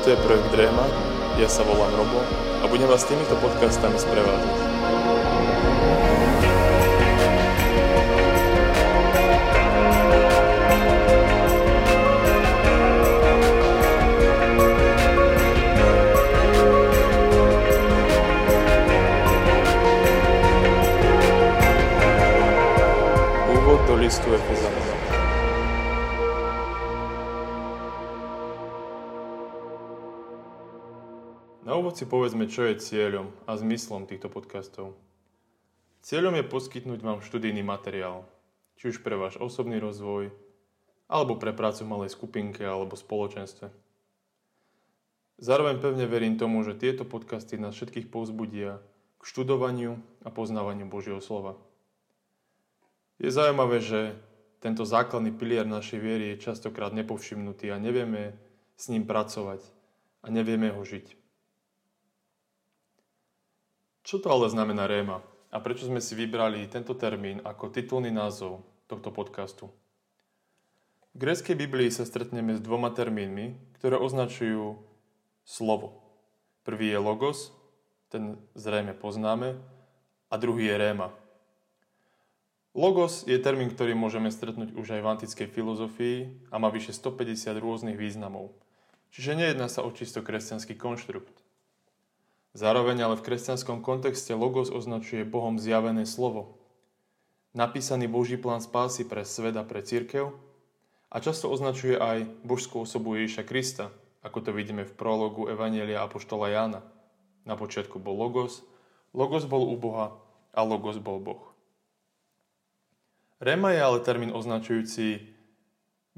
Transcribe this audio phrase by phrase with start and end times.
[0.00, 0.88] Toto je projekt Dréma,
[1.36, 4.56] ja sa volám Robo a budem vás týmito podcastami sprevádzať.
[23.52, 25.19] Úvod do listu Efezanom.
[31.90, 34.94] Na úvod si povedzme, čo je cieľom a zmyslom týchto podcastov.
[36.06, 38.30] Cieľom je poskytnúť vám študijný materiál,
[38.78, 40.30] či už pre váš osobný rozvoj,
[41.10, 43.74] alebo pre prácu v malej skupinke alebo spoločenstve.
[45.42, 48.78] Zároveň pevne verím tomu, že tieto podcasty nás všetkých povzbudia
[49.18, 51.58] k študovaniu a poznávaniu Božieho slova.
[53.18, 54.14] Je zaujímavé, že
[54.62, 58.38] tento základný pilier našej viery je častokrát nepovšimnutý a nevieme
[58.78, 59.58] s ním pracovať
[60.22, 61.18] a nevieme ho žiť.
[64.04, 65.20] Čo to ale znamená réma?
[65.50, 69.68] A prečo sme si vybrali tento termín ako titulný názov tohto podcastu?
[71.10, 74.78] V gréckej Biblii sa stretneme s dvoma termínmi, ktoré označujú
[75.42, 75.98] slovo.
[76.62, 77.50] Prvý je logos,
[78.14, 79.58] ten zrejme poznáme,
[80.30, 81.10] a druhý je réma.
[82.70, 86.18] Logos je termín, ktorý môžeme stretnúť už aj v antickej filozofii
[86.54, 88.54] a má vyše 150 rôznych významov.
[89.10, 91.34] Čiže nejedná sa o čisto kresťanský konštrukt.
[92.50, 96.58] Zároveň ale v kresťanskom kontexte logos označuje Bohom zjavené slovo.
[97.54, 100.34] Napísaný Boží plán spásy pre svet a pre církev
[101.10, 106.50] a často označuje aj božskú osobu Ježiša Krista, ako to vidíme v prologu Evanielia Apoštola
[106.50, 106.80] Jána.
[107.46, 108.66] Na počiatku bol logos,
[109.14, 110.18] logos bol u Boha
[110.50, 111.42] a logos bol Boh.
[113.38, 115.32] Rema je ale termín označujúci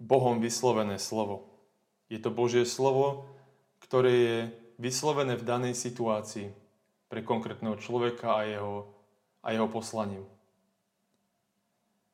[0.00, 1.48] Bohom vyslovené slovo.
[2.08, 3.28] Je to Božie slovo,
[3.78, 4.38] ktoré je
[4.82, 6.50] vyslovené v danej situácii
[7.06, 8.74] pre konkrétneho človeka a jeho,
[9.46, 10.26] a jeho poslaním.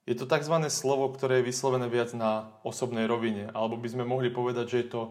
[0.04, 0.52] Je to tzv.
[0.68, 4.88] slovo, ktoré je vyslovené viac na osobnej rovine, alebo by sme mohli povedať, že je
[4.92, 5.02] to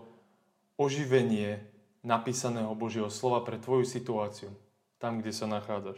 [0.78, 1.62] oživenie
[2.06, 4.53] napísaného Božieho slova pre tvoju situáciu,
[5.01, 5.97] tam, kde sa nachádzaš.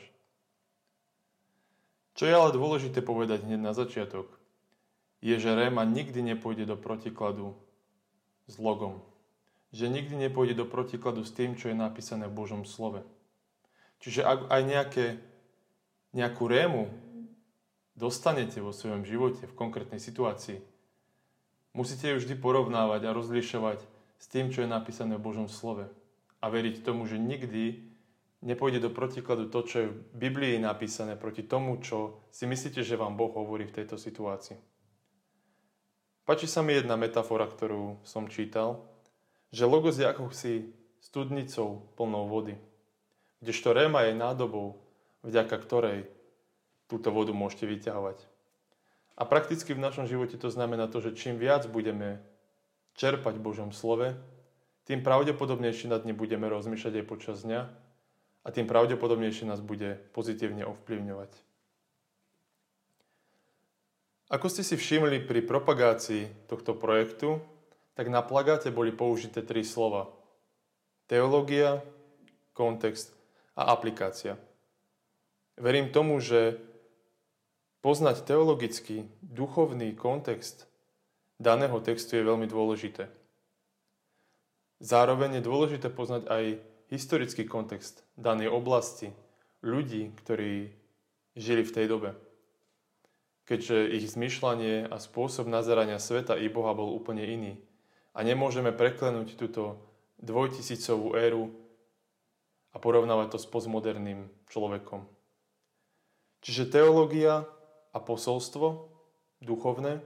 [2.16, 4.28] Čo je ale dôležité povedať hneď na začiatok,
[5.20, 7.56] je, že Réma nikdy nepôjde do protikladu
[8.48, 9.04] s logom
[9.70, 13.06] že nikdy nepôjde do protikladu s tým, čo je napísané v Božom slove.
[14.02, 15.06] Čiže ak aj nejaké,
[16.16, 16.90] nejakú rému
[17.94, 20.64] dostanete vo svojom živote, v konkrétnej situácii,
[21.76, 23.80] musíte ju vždy porovnávať a rozlišovať
[24.20, 25.86] s tým, čo je napísané v Božom slove.
[26.40, 27.84] A veriť tomu, že nikdy
[28.40, 32.96] nepôjde do protikladu to, čo je v Biblii napísané proti tomu, čo si myslíte, že
[32.96, 34.56] vám Boh hovorí v tejto situácii.
[36.24, 38.86] Pačí sa mi jedna metafora, ktorú som čítal,
[39.50, 42.58] že logos je ako si studnicou plnou vody,
[43.42, 44.78] kdežto réma je nádobou,
[45.24, 46.00] vďaka ktorej
[46.90, 48.18] túto vodu môžete vyťahovať.
[49.20, 52.24] A prakticky v našom živote to znamená to, že čím viac budeme
[52.96, 54.16] čerpať v Božom slove,
[54.88, 57.62] tým pravdepodobnejšie nad ním budeme rozmýšľať aj počas dňa
[58.42, 61.30] a tým pravdepodobnejšie nás bude pozitívne ovplyvňovať.
[64.30, 67.42] Ako ste si všimli pri propagácii tohto projektu,
[68.00, 70.08] tak na plagáte boli použité tri slova.
[71.12, 71.84] Teológia,
[72.56, 73.12] kontext
[73.60, 74.40] a aplikácia.
[75.60, 76.64] Verím tomu, že
[77.84, 80.72] poznať teologický, duchovný kontext
[81.44, 83.12] daného textu je veľmi dôležité.
[84.80, 86.44] Zároveň je dôležité poznať aj
[86.96, 89.12] historický kontext danej oblasti,
[89.60, 90.72] ľudí, ktorí
[91.36, 92.16] žili v tej dobe.
[93.44, 97.60] Keďže ich zmyšľanie a spôsob nazerania sveta i Boha bol úplne iný
[98.14, 99.78] a nemôžeme preklenúť túto
[100.20, 101.54] dvojtisícovú éru
[102.74, 105.08] a porovnávať to s postmoderným človekom.
[106.40, 107.44] Čiže teológia
[107.92, 108.90] a posolstvo
[109.44, 110.00] duchovné,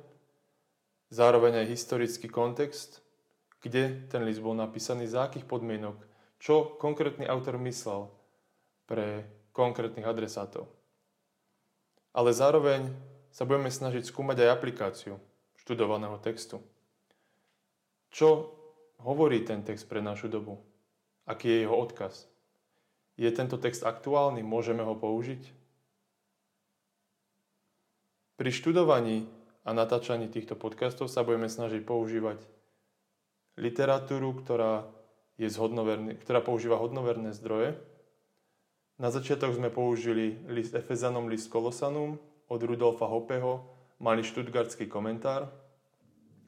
[1.14, 3.04] zároveň aj historický kontext,
[3.62, 5.96] kde ten list bol napísaný, za akých podmienok,
[6.42, 8.12] čo konkrétny autor myslel
[8.90, 9.24] pre
[9.56, 10.68] konkrétnych adresátov.
[12.12, 12.92] Ale zároveň
[13.34, 15.16] sa budeme snažiť skúmať aj aplikáciu
[15.58, 16.62] študovaného textu.
[18.14, 18.54] Čo
[19.02, 20.62] hovorí ten text pre našu dobu?
[21.26, 22.30] Aký je jeho odkaz?
[23.18, 24.46] Je tento text aktuálny?
[24.46, 25.42] Môžeme ho použiť?
[28.38, 29.26] Pri študovaní
[29.66, 32.38] a natáčaní týchto podcastov sa budeme snažiť používať
[33.58, 34.86] literatúru, ktorá,
[35.42, 35.50] je
[36.22, 37.78] ktorá používa hodnoverné zdroje.
[39.02, 43.66] Na začiatok sme použili list Efezanom, list Kolosanum od Rudolfa Hopeho,
[43.98, 45.63] malý štutgardský komentár.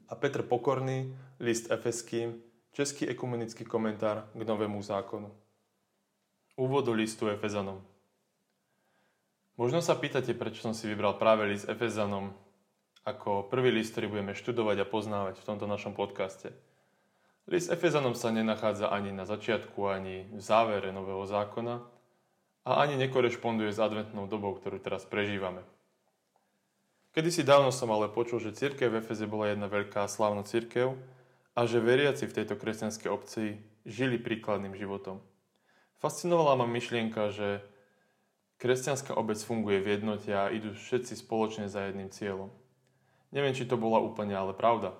[0.08, 1.10] A Petr Pokorný,
[1.40, 2.42] list Efeským,
[2.72, 5.32] český ekumenický komentár k Novému zákonu.
[6.56, 7.82] Úvodu listu Efezanom.
[9.56, 12.36] Možno sa pýtate, prečo som si vybral práve list Efezanom
[13.06, 16.50] ako prvý list, ktorý budeme študovať a poznávať v tomto našom podcaste.
[17.46, 21.86] List Efezanom sa nenachádza ani na začiatku, ani v závere Nového zákona
[22.66, 25.62] a ani nekorešponduje s adventnou dobou, ktorú teraz prežívame.
[27.16, 31.00] Kedy si dávno som ale počul, že církev v Efeze bola jedna veľká slávna církev
[31.56, 33.56] a že veriaci v tejto kresťanskej obci
[33.88, 35.24] žili príkladným životom.
[35.96, 37.64] Fascinovala ma myšlienka, že
[38.60, 42.52] kresťanská obec funguje v jednote a idú všetci spoločne za jedným cieľom.
[43.32, 44.92] Neviem, či to bola úplne ale pravda.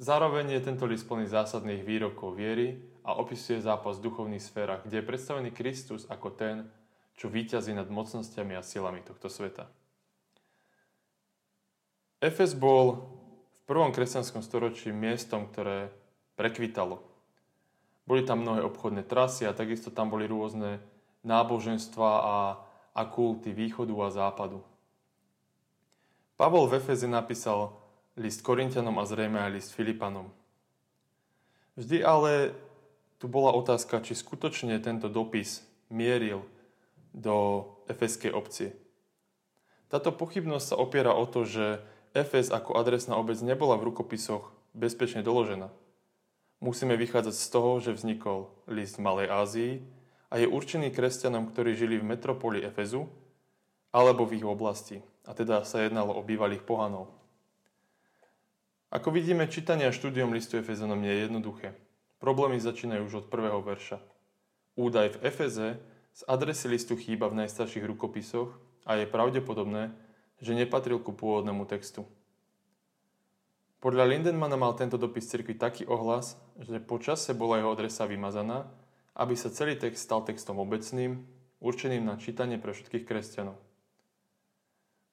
[0.00, 5.04] Zároveň je tento list plný zásadných výrokov viery a opisuje zápas v duchovných sférach, kde
[5.04, 6.72] je predstavený Kristus ako ten,
[7.20, 9.68] čo víťazí nad mocnosťami a silami tohto sveta.
[12.20, 13.00] Efes bol
[13.56, 15.88] v prvom kresťanskom storočí miestom, ktoré
[16.36, 17.00] prekvitalo.
[18.04, 20.84] Boli tam mnohé obchodné trasy a takisto tam boli rôzne
[21.24, 22.38] náboženstva a,
[22.92, 24.60] a kulty východu a západu.
[26.36, 27.72] Pavol v Efeze napísal
[28.16, 30.28] list Korintianom a zrejme aj list Filipanom.
[31.76, 32.52] Vždy ale
[33.20, 36.44] tu bola otázka, či skutočne tento dopis mieril
[37.12, 38.72] do efeskej obci.
[39.92, 45.22] Táto pochybnosť sa opiera o to, že Efes ako adresná obec nebola v rukopisoch bezpečne
[45.22, 45.70] doložená.
[46.60, 49.72] Musíme vychádzať z toho, že vznikol list v Malej Ázii
[50.28, 53.08] a je určený kresťanom, ktorí žili v metropoli Efezu
[53.90, 57.10] alebo v ich oblasti, a teda sa jednalo o bývalých pohanov.
[58.90, 61.78] Ako vidíme, čítanie a štúdium listu Efezanom nie je jednoduché.
[62.18, 64.02] Problémy začínajú už od prvého verša.
[64.74, 65.68] Údaj v Efeze
[66.10, 68.50] z adresy listu chýba v najstarších rukopisoch
[68.82, 69.94] a je pravdepodobné,
[70.40, 72.08] že nepatril ku pôvodnému textu.
[73.80, 78.68] Podľa Lindenmana mal tento dopis cirkvi taký ohlas, že po čase bola jeho adresa vymazaná,
[79.16, 81.24] aby sa celý text stal textom obecným,
[81.64, 83.56] určeným na čítanie pre všetkých kresťanov.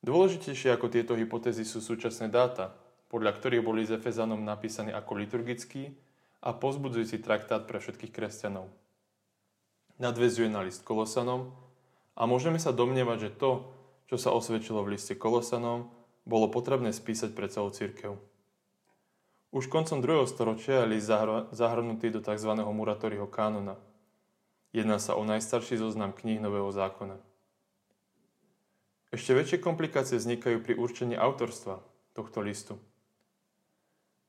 [0.04, 2.76] Dôležitejšie ako tieto hypotézy sú súčasné dáta,
[3.08, 5.96] podľa ktorých boli z Efezanom napísaný ako liturgický
[6.44, 8.68] a pozbudzujúci traktát pre všetkých kresťanov.
[9.98, 11.56] Nadvezuje na list Kolosanom
[12.14, 13.66] a môžeme sa domnievať, že to,
[14.08, 15.92] čo sa osvedčilo v liste Kolosanom,
[16.28, 18.20] bolo potrebné spísať pre celú církev.
[19.56, 20.28] Už koncom 2.
[20.28, 21.08] storočia je list
[21.56, 22.52] zahrnutý do tzv.
[22.52, 23.80] Muratoriho kánona.
[24.76, 27.16] Jedná sa o najstarší zoznam kníh Nového zákona.
[29.08, 31.80] Ešte väčšie komplikácie vznikajú pri určení autorstva
[32.12, 32.76] tohto listu.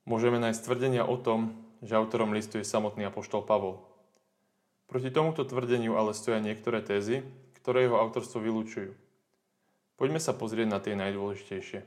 [0.06, 3.82] Môžeme nájsť tvrdenia o tom, že autorom listu je samotný apoštol Pavol.
[4.86, 7.26] Proti tomuto tvrdeniu ale stoja niektoré tézy,
[7.58, 9.07] ktoré jeho autorstvo vylúčujú.
[9.99, 11.83] Poďme sa pozrieť na tie najdôležitejšie.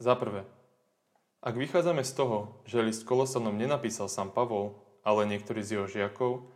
[0.00, 0.48] Za prvé,
[1.44, 6.48] ak vychádzame z toho, že list Kolosanom nenapísal sám Pavol, ale niektorý z jeho žiakov,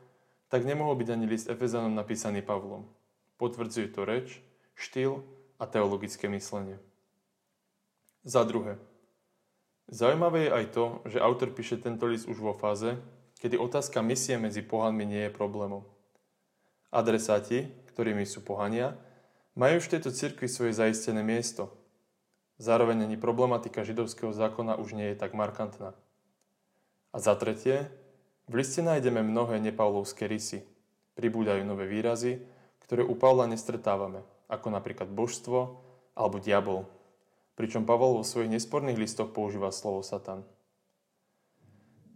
[0.49, 2.89] tak nemohol byť ani list Efezanom napísaný Pavlom.
[3.37, 4.41] Potvrdzuje to reč,
[4.77, 5.25] štýl
[5.61, 6.81] a teologické myslenie.
[8.25, 8.81] Za druhé,
[9.89, 12.97] zaujímavé je aj to, že autor píše tento list už vo fáze,
[13.41, 15.85] kedy otázka misie medzi pohanmi nie je problémom.
[16.89, 18.97] Adresáti, ktorými sú pohania,
[19.55, 21.71] majú v tejto cirkvi svoje zaistené miesto.
[22.59, 25.95] Zároveň ani problematika židovského zákona už nie je tak markantná.
[27.15, 27.91] A za tretie,
[28.51, 30.67] v liste nájdeme mnohé nepavlovské rysy.
[31.15, 32.43] Pribúdajú nové výrazy,
[32.83, 35.79] ktoré u Pavla nestretávame, ako napríklad božstvo
[36.19, 36.87] alebo diabol.
[37.55, 40.43] Pričom Pavol vo svojich nesporných listoch používa slovo Satan.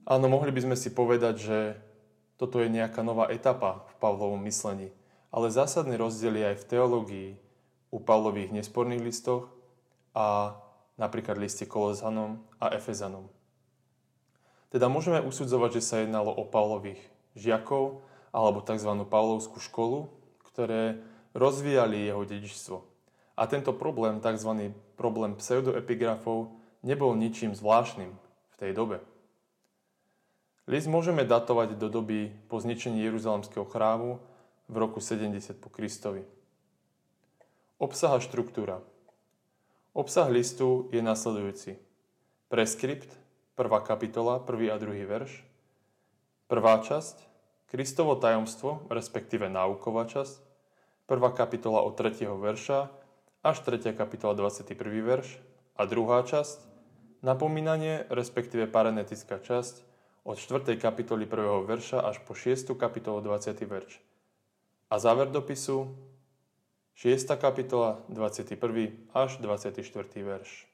[0.02, 1.59] Áno, mohli by sme si povedať, že
[2.35, 4.90] toto je nejaká nová etapa v Pavlovom myslení–
[5.38, 7.30] ale zásadný rozdiel aj v teológii
[7.95, 9.47] u Pavlových nesporných listoch
[10.11, 10.59] a
[10.99, 13.30] napríklad liste Kolozanom a Efezanom.
[14.75, 16.99] Teda môžeme usudzovať, že sa jednalo o Pavlových
[17.38, 18.02] žiakov
[18.35, 18.90] alebo tzv.
[19.07, 20.11] Pavlovskú školu,
[20.42, 20.99] ktoré
[21.38, 22.83] rozvíjali jeho dedičstvo.
[23.38, 24.75] A tento problém, tzv.
[24.99, 26.50] problém pseudoepigrafov,
[26.83, 28.11] nebol ničím zvláštnym
[28.50, 28.99] v tej dobe.
[30.66, 34.18] List môžeme datovať do doby po zničení Jeruzalemského chrámu
[34.68, 36.22] v roku 70 po Kristovi.
[37.80, 38.84] Obsah a štruktúra.
[39.96, 41.80] Obsah listu je nasledujúci.
[42.52, 43.08] Preskript,
[43.56, 45.42] prvá kapitola, prvý a druhý verš.
[46.46, 47.28] Prvá časť,
[47.68, 50.40] Kristovo tajomstvo, respektíve náuková časť.
[51.04, 52.25] Prvá kapitola od 3.
[52.25, 52.88] verša
[53.44, 53.92] až 3.
[53.92, 54.72] kapitola 21.
[55.04, 55.40] verš.
[55.76, 56.64] A druhá časť,
[57.20, 59.84] napomínanie, respektíve parenetická časť
[60.25, 60.76] od 4.
[60.80, 61.68] kapitoly 1.
[61.68, 62.72] verša až po 6.
[62.76, 63.54] kapitolu 20.
[63.68, 64.00] verš.
[64.88, 65.92] A záver dopisu
[66.97, 67.28] 6.
[67.37, 68.57] kapitola 21.
[69.12, 69.85] až 24.
[70.25, 70.64] verš.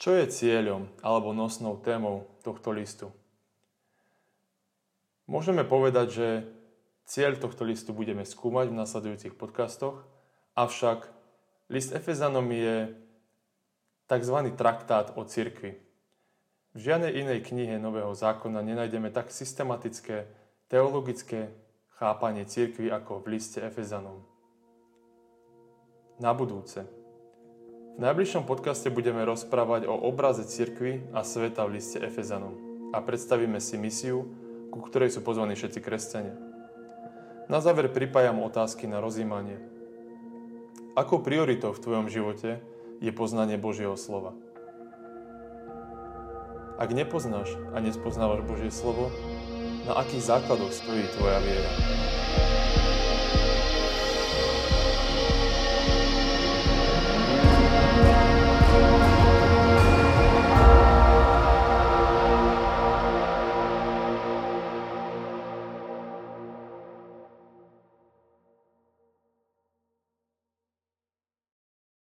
[0.00, 3.12] Čo je cieľom alebo nosnou témou tohto listu?
[5.28, 6.28] Môžeme povedať, že
[7.04, 10.00] cieľ tohto listu budeme skúmať v nasledujúcich podcastoch,
[10.56, 11.12] avšak
[11.68, 12.96] list Efezanom je
[14.08, 14.36] tzv.
[14.56, 15.76] traktát o cirkvi.
[16.72, 20.32] V žiadnej inej knihe Nového zákona nenájdeme tak systematické
[20.72, 21.52] teologické
[21.96, 24.20] chápanie cirkvi ako v liste Efezanom.
[26.20, 26.84] Na budúce.
[27.96, 32.52] V najbližšom podcaste budeme rozprávať o obraze cirkvy a sveta v liste Efezanom
[32.92, 34.28] a predstavíme si misiu,
[34.68, 36.36] ku ktorej sú pozvaní všetci kresťania.
[37.48, 39.56] Na záver pripájam otázky na rozímanie.
[40.92, 42.60] Akou prioritou v tvojom živote
[43.00, 44.36] je poznanie Božieho slova?
[46.76, 49.08] Ak nepoznáš a nespoznávaš Božie slovo,
[49.86, 51.70] na akých základoch stojí tvoja viera?